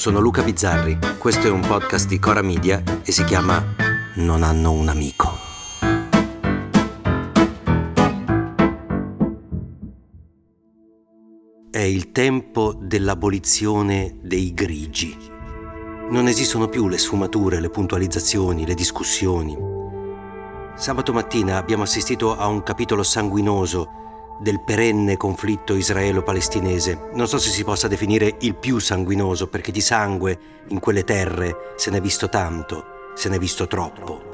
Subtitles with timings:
[0.00, 3.62] sono Luca Bizzarri, questo è un podcast di Cora Media e si chiama
[4.14, 5.30] Non hanno un amico.
[11.70, 15.14] È il tempo dell'abolizione dei grigi.
[16.08, 19.54] Non esistono più le sfumature, le puntualizzazioni, le discussioni.
[20.76, 24.09] Sabato mattina abbiamo assistito a un capitolo sanguinoso
[24.40, 27.10] del perenne conflitto israelo-palestinese.
[27.12, 31.74] Non so se si possa definire il più sanguinoso, perché di sangue in quelle terre
[31.76, 34.28] se n'è visto tanto, se n'è visto troppo.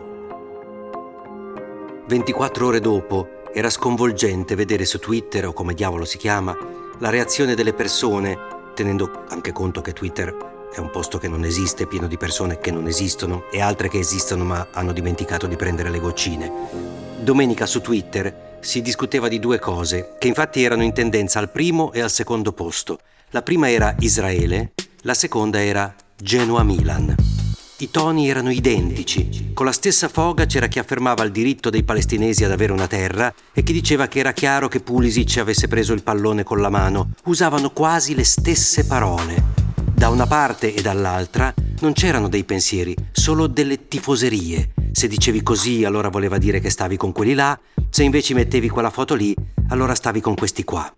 [2.07, 6.57] 24 ore dopo era sconvolgente vedere su Twitter, o come diavolo si chiama,
[6.99, 8.39] la reazione delle persone,
[8.75, 12.71] tenendo anche conto che Twitter è un posto che non esiste, pieno di persone che
[12.71, 16.53] non esistono e altre che esistono ma hanno dimenticato di prendere le goccine.
[17.19, 21.93] Domenica su Twitter si discuteva di due cose, che infatti erano in tendenza al primo
[21.93, 22.99] e al secondo posto.
[23.31, 27.15] La prima era Israele, la seconda era Genoa-Milan.
[27.79, 29.53] I toni erano identici.
[29.55, 33.33] Con la stessa foga c'era chi affermava il diritto dei palestinesi ad avere una terra
[33.53, 37.11] e chi diceva che era chiaro che Pulisic avesse preso il pallone con la mano.
[37.27, 39.45] Usavano quasi le stesse parole.
[39.95, 44.73] Da una parte e dall'altra non c'erano dei pensieri, solo delle tifoserie.
[44.91, 47.59] Se dicevi così, allora voleva dire che stavi con quelli là,
[47.91, 49.35] se invece mettevi quella foto lì,
[49.69, 50.93] allora stavi con questi qua.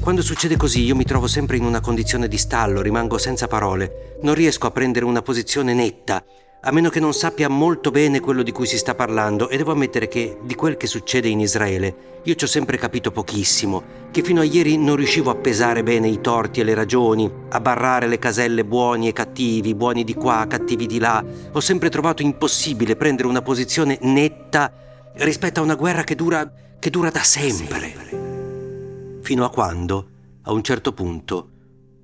[0.00, 4.16] Quando succede così io mi trovo sempre in una condizione di stallo, rimango senza parole,
[4.22, 6.22] non riesco a prendere una posizione netta
[6.66, 9.72] a meno che non sappia molto bene quello di cui si sta parlando e devo
[9.72, 14.22] ammettere che di quel che succede in Israele io ci ho sempre capito pochissimo, che
[14.22, 18.06] fino a ieri non riuscivo a pesare bene i torti e le ragioni, a barrare
[18.06, 21.22] le caselle buoni e cattivi, buoni di qua, cattivi di là.
[21.52, 24.72] Ho sempre trovato impossibile prendere una posizione netta
[25.16, 29.20] rispetto a una guerra che dura, che dura da sempre.
[29.22, 30.08] Fino a quando,
[30.42, 31.50] a un certo punto,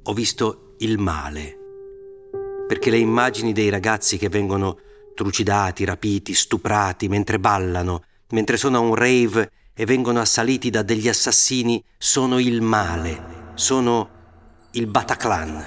[0.03, 1.59] ho visto il male
[2.70, 4.78] perché le immagini dei ragazzi che vengono
[5.16, 11.09] trucidati, rapiti, stuprati mentre ballano, mentre sono a un rave e vengono assaliti da degli
[11.09, 14.09] assassini, sono il male, sono
[14.70, 15.66] il Bataclan.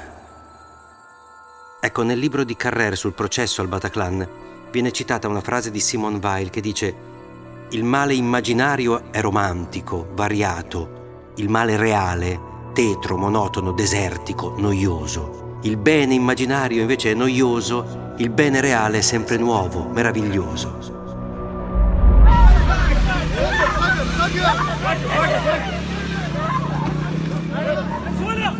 [1.82, 4.26] Ecco, nel libro di Carrère sul processo al Bataclan
[4.72, 6.96] viene citata una frase di Simone Weil che dice
[7.73, 12.39] il male immaginario è romantico, variato, il male reale,
[12.72, 15.57] tetro, monotono, desertico, noioso.
[15.63, 21.01] Il bene immaginario invece è noioso, il bene reale è sempre nuovo, meraviglioso.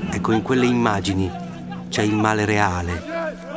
[0.10, 1.32] Ecco, in quelle immagini
[1.90, 3.04] c'è il male reale,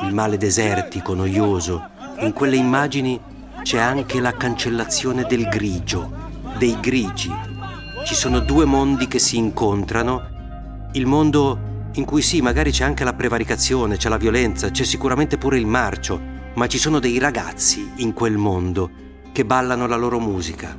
[0.02, 1.88] il male desertico, noioso.
[2.18, 3.18] In quelle immagini
[3.66, 6.08] c'è anche la cancellazione del grigio,
[6.56, 7.28] dei grigi.
[8.04, 13.02] Ci sono due mondi che si incontrano, il mondo in cui sì, magari c'è anche
[13.02, 16.20] la prevaricazione, c'è la violenza, c'è sicuramente pure il marcio,
[16.54, 18.88] ma ci sono dei ragazzi in quel mondo
[19.32, 20.76] che ballano la loro musica.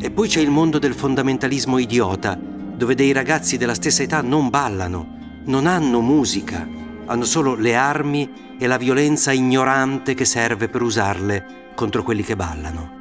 [0.00, 4.48] E poi c'è il mondo del fondamentalismo idiota, dove dei ragazzi della stessa età non
[4.48, 6.66] ballano, non hanno musica,
[7.04, 12.36] hanno solo le armi e la violenza ignorante che serve per usarle contro quelli che
[12.36, 13.00] ballano.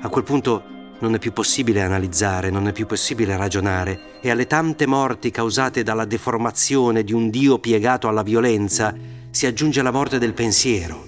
[0.00, 4.46] A quel punto non è più possibile analizzare, non è più possibile ragionare e alle
[4.46, 8.94] tante morti causate dalla deformazione di un Dio piegato alla violenza
[9.30, 11.04] si aggiunge la morte del pensiero.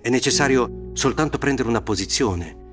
[0.00, 2.64] È necessario soltanto prendere una posizione.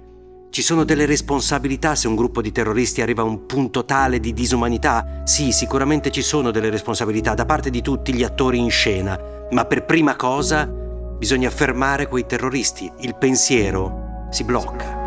[0.49, 4.33] Ci sono delle responsabilità se un gruppo di terroristi arriva a un punto tale di
[4.33, 5.23] disumanità?
[5.25, 9.19] Sì, sicuramente ci sono delle responsabilità da parte di tutti gli attori in scena,
[9.49, 10.82] ma per prima cosa
[11.17, 12.91] bisogna fermare quei terroristi.
[12.99, 15.01] Il pensiero si blocca.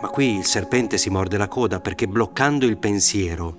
[0.00, 3.56] Ma qui il serpente si morde la coda perché bloccando il pensiero,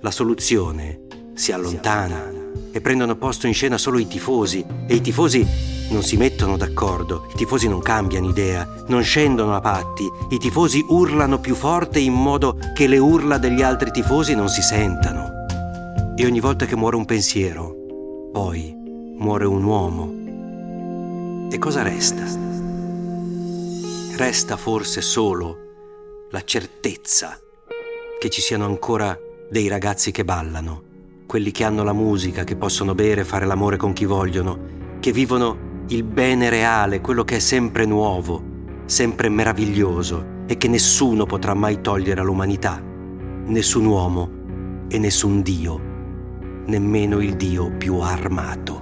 [0.00, 1.00] la soluzione
[1.34, 2.30] si allontana
[2.70, 5.46] e prendono posto in scena solo i tifosi e i tifosi
[5.90, 10.84] non si mettono d'accordo, i tifosi non cambiano idea, non scendono a patti, i tifosi
[10.88, 15.30] urlano più forte in modo che le urla degli altri tifosi non si sentano.
[16.16, 17.74] E ogni volta che muore un pensiero,
[18.32, 18.81] poi
[19.22, 21.48] muore un uomo.
[21.48, 22.24] E cosa resta?
[24.16, 27.38] Resta forse solo la certezza
[28.18, 29.16] che ci siano ancora
[29.48, 30.82] dei ragazzi che ballano,
[31.26, 35.12] quelli che hanno la musica, che possono bere e fare l'amore con chi vogliono, che
[35.12, 38.42] vivono il bene reale, quello che è sempre nuovo,
[38.86, 44.30] sempre meraviglioso e che nessuno potrà mai togliere all'umanità, nessun uomo
[44.88, 45.80] e nessun Dio,
[46.66, 48.81] nemmeno il Dio più armato.